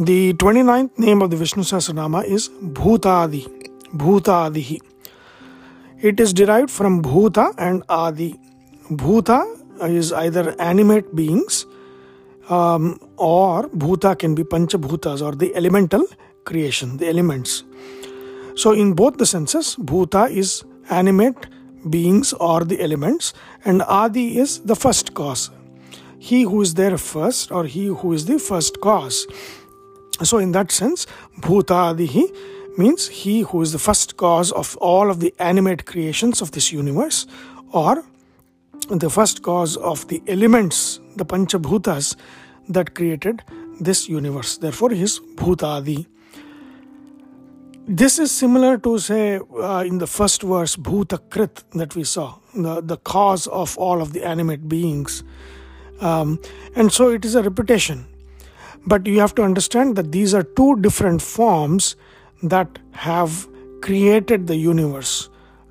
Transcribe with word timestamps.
The 0.00 0.32
29th 0.34 0.96
name 0.96 1.22
of 1.22 1.30
the 1.30 1.36
Vishnu 1.36 1.64
Sahasranama 1.64 2.24
is 2.24 2.48
Bhutadi. 2.48 3.48
Bhutadihi. 3.96 4.78
It 6.00 6.20
is 6.20 6.32
derived 6.32 6.70
from 6.70 7.02
Bhuta 7.02 7.52
and 7.58 7.82
Adi. 7.88 8.38
Bhuta 8.92 9.42
is 9.90 10.12
either 10.12 10.54
animate 10.60 11.16
beings 11.16 11.66
um, 12.48 13.00
or 13.16 13.68
Bhuta 13.70 14.16
can 14.16 14.36
be 14.36 14.44
Panchabhutas 14.44 15.20
or 15.20 15.34
the 15.34 15.52
elemental 15.56 16.06
creation, 16.44 16.98
the 16.98 17.08
elements. 17.08 17.64
So, 18.54 18.70
in 18.70 18.92
both 18.92 19.16
the 19.16 19.26
senses, 19.26 19.74
Bhuta 19.74 20.30
is 20.30 20.62
animate 20.90 21.48
beings 21.90 22.32
or 22.34 22.64
the 22.64 22.80
elements, 22.80 23.34
and 23.64 23.82
Adi 23.82 24.38
is 24.38 24.60
the 24.60 24.76
first 24.76 25.14
cause. 25.14 25.50
He 26.20 26.42
who 26.42 26.62
is 26.62 26.74
there 26.74 26.96
first, 26.98 27.50
or 27.50 27.64
he 27.64 27.86
who 27.86 28.12
is 28.12 28.26
the 28.26 28.38
first 28.38 28.80
cause. 28.80 29.26
So, 30.22 30.38
in 30.38 30.52
that 30.52 30.72
sense, 30.72 31.06
Bhutadihi 31.40 32.78
means 32.78 33.08
he 33.08 33.40
who 33.40 33.62
is 33.62 33.72
the 33.72 33.78
first 33.78 34.16
cause 34.16 34.52
of 34.52 34.76
all 34.76 35.10
of 35.10 35.20
the 35.20 35.34
animate 35.38 35.84
creations 35.84 36.40
of 36.40 36.52
this 36.52 36.72
universe, 36.72 37.26
or 37.72 38.04
the 38.88 39.10
first 39.10 39.42
cause 39.42 39.76
of 39.76 40.06
the 40.08 40.22
elements, 40.26 41.00
the 41.16 41.24
Panchabhutas 41.24 42.16
that 42.68 42.94
created 42.94 43.42
this 43.80 44.08
universe. 44.08 44.58
Therefore, 44.58 44.90
he 44.90 45.02
is 45.02 45.20
Bhutadi. 45.36 46.06
This 47.86 48.18
is 48.18 48.30
similar 48.30 48.76
to, 48.78 48.98
say, 48.98 49.40
uh, 49.60 49.84
in 49.86 49.98
the 49.98 50.06
first 50.06 50.42
verse, 50.42 50.76
Bhutakrit 50.76 51.64
that 51.72 51.96
we 51.96 52.04
saw, 52.04 52.38
the, 52.54 52.82
the 52.82 52.98
cause 52.98 53.46
of 53.46 53.78
all 53.78 54.02
of 54.02 54.12
the 54.12 54.24
animate 54.24 54.68
beings. 54.68 55.24
Um, 56.00 56.38
and 56.76 56.92
so 56.92 57.08
it 57.10 57.24
is 57.24 57.34
a 57.34 57.42
repetition. 57.42 58.06
But 58.88 59.06
you 59.06 59.20
have 59.20 59.34
to 59.36 59.42
understand 59.42 59.96
that 59.96 60.12
these 60.12 60.34
are 60.34 60.42
two 60.42 60.76
different 60.80 61.22
forms 61.22 61.96
that 62.42 62.78
have 62.92 63.46
created 63.82 64.46
the 64.46 64.56
universe. 64.56 65.28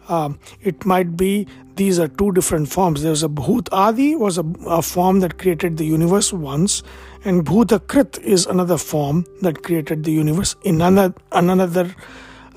Um, 0.07 0.39
it 0.61 0.85
might 0.85 1.17
be 1.17 1.47
these 1.75 1.99
are 1.99 2.07
two 2.07 2.31
different 2.31 2.69
forms. 2.69 3.03
There's 3.03 3.23
a 3.23 3.29
Bhut 3.29 3.67
Adi 3.71 4.15
was 4.15 4.37
a, 4.37 4.45
a 4.65 4.81
form 4.81 5.19
that 5.19 5.37
created 5.37 5.77
the 5.77 5.85
universe 5.85 6.31
once, 6.31 6.83
and 7.25 7.45
Bhutakrit 7.45 8.19
is 8.19 8.45
another 8.45 8.77
form 8.77 9.25
that 9.41 9.63
created 9.63 10.03
the 10.03 10.11
universe 10.11 10.55
in 10.63 10.81
another 10.81 11.13
another 11.31 11.93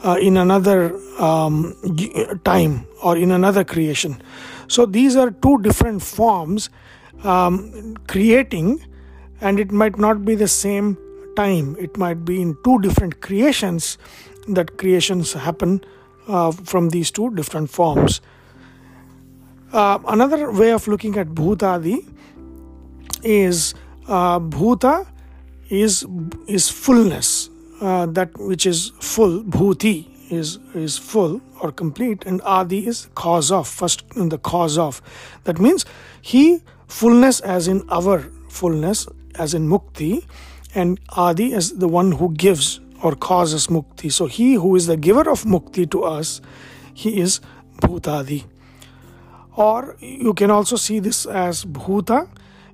uh, 0.05 0.17
in 0.21 0.37
another 0.37 0.95
um, 1.19 1.75
time 2.45 2.87
or 3.03 3.17
in 3.17 3.31
another 3.31 3.65
creation. 3.65 4.23
So 4.69 4.87
these 4.87 5.17
are 5.17 5.31
two 5.31 5.59
different 5.63 6.03
forms 6.03 6.71
um, 7.25 7.97
creating, 8.07 8.81
and 9.41 9.59
it 9.59 9.73
might 9.73 9.99
not 9.99 10.25
be 10.25 10.35
the 10.35 10.49
same 10.49 10.97
time. 11.37 11.77
It 11.79 11.97
might 11.97 12.25
be 12.25 12.41
in 12.41 12.57
two 12.65 12.79
different 12.81 13.21
creations 13.21 13.99
that 14.49 14.79
creations 14.79 15.33
happen 15.33 15.85
uh, 16.29 16.51
from 16.53 16.91
these 16.91 17.11
two 17.11 17.35
different 17.35 17.71
forms. 17.71 18.21
Uh, 19.73 19.99
another 20.09 20.51
way 20.51 20.73
of 20.73 20.89
looking 20.89 21.17
at 21.17 21.29
Bhutadi 21.29 22.07
is 23.23 23.75
uh, 24.09 24.41
Bhuta 24.41 25.07
is 25.69 26.05
is 26.49 26.69
fullness, 26.69 27.49
uh, 27.81 28.07
that 28.07 28.37
which 28.39 28.67
is 28.67 28.91
full. 29.01 29.45
Bhuti 29.45 30.09
is 30.31 30.59
is 30.75 30.99
full 30.99 31.41
or 31.61 31.71
complete, 31.71 32.25
and 32.27 32.41
Adi 32.43 32.87
is 32.87 33.09
cause 33.15 33.53
of. 33.53 33.69
First, 33.69 34.05
in 34.17 34.31
the 34.31 34.39
cause 34.39 34.79
of. 34.79 35.01
That 35.45 35.61
means 35.61 35.85
he 36.21 36.63
fullness 36.89 37.41
as 37.41 37.69
in 37.69 37.89
our 37.91 38.21
fullness, 38.49 39.07
as 39.41 39.55
in 39.55 39.69
Mukti, 39.69 40.25
and 40.75 41.01
Adi 41.17 41.53
is 41.53 41.79
the 41.79 41.89
one 41.89 42.13
who 42.13 42.33
gives 42.35 42.81
or 43.03 43.15
causes 43.17 43.67
Mukti. 43.69 44.13
So 44.13 44.27
he 44.27 44.55
who 44.55 44.77
is 44.77 44.87
the 44.87 44.97
giver 44.97 45.29
of 45.29 45.45
Mukti 45.45 45.91
to 45.91 46.05
us, 46.05 46.41
he 46.93 47.21
is 47.21 47.41
Bhutadi. 47.81 48.45
Or 49.57 49.97
you 50.01 50.35
can 50.35 50.51
also 50.51 50.77
see 50.77 51.01
this 51.01 51.27
as 51.27 51.65
Bhuta 51.65 52.29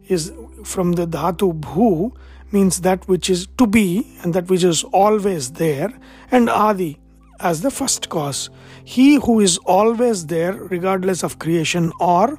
is 0.09 0.33
from 0.65 0.93
the 0.93 1.07
dhatu 1.07 1.59
bhu 1.61 2.15
means 2.53 2.81
that 2.83 3.09
which 3.09 3.31
is 3.31 3.47
to 3.59 3.67
be 3.67 4.07
and 4.23 4.35
that 4.35 4.49
which 4.49 4.65
is 4.65 4.85
always 4.85 5.53
there, 5.53 5.93
and 6.31 6.51
adi 6.51 6.99
as 7.41 7.63
the 7.63 7.71
first 7.71 8.09
cause. 8.09 8.51
He 8.85 9.17
who 9.17 9.41
is 9.41 9.59
always 9.59 10.27
there, 10.27 10.55
regardless 10.55 11.23
of 11.23 11.39
creation 11.39 11.93
or 12.01 12.39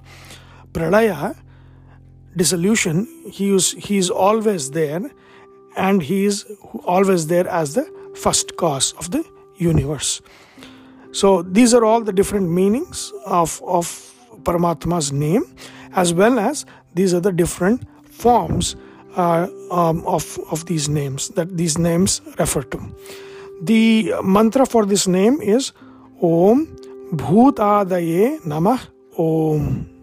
pralaya, 0.71 1.35
dissolution, 2.35 3.07
he 3.29 3.49
is, 3.53 4.09
always 4.09 4.71
there, 4.71 5.09
and 5.75 6.01
he 6.01 6.25
is 6.25 6.45
always 6.85 7.27
there 7.27 7.47
as 7.47 7.75
the 7.75 7.85
first 8.15 8.57
cause 8.57 8.93
of 8.93 9.11
the 9.11 9.23
universe. 9.57 10.21
So 11.11 11.41
these 11.41 11.73
are 11.73 11.83
all 11.83 12.01
the 12.01 12.13
different 12.13 12.49
meanings 12.49 13.11
of, 13.25 13.61
of 13.65 13.85
Paramatma's 14.43 15.11
name, 15.11 15.43
as 15.93 16.13
well 16.13 16.39
as 16.39 16.65
these 16.93 17.13
are 17.13 17.19
the 17.19 17.31
different 17.31 17.87
forms 18.05 18.75
uh, 19.15 19.47
um, 19.71 20.05
of, 20.05 20.37
of 20.51 20.65
these 20.65 20.89
names 20.89 21.29
that 21.29 21.57
these 21.57 21.77
names 21.77 22.21
refer 22.37 22.61
to. 22.63 22.95
The 23.63 24.13
mantra 24.23 24.65
for 24.65 24.85
this 24.85 25.07
name 25.07 25.41
is 25.41 25.73
Om 26.21 26.67
Bhutadaye 27.13 28.39
Namah 28.41 28.79
Om. 29.17 29.96